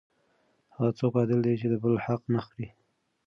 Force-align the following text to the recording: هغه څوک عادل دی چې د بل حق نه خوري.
هغه 0.75 0.91
څوک 0.99 1.13
عادل 1.19 1.39
دی 1.45 1.53
چې 1.61 1.67
د 1.69 1.73
بل 1.83 1.93
حق 2.05 2.21
نه 2.33 2.39
خوري. 2.45 2.67